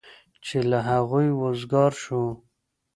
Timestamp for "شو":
2.03-2.23